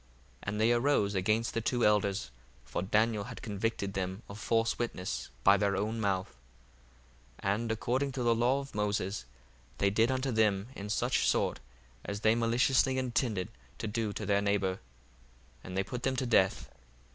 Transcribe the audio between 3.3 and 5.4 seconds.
convicted them of false witness